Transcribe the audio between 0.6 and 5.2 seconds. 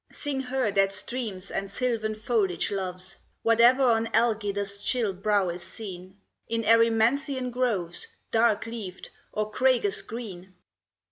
that streams and silvan foliage loves, Whate'er on Algidus' chill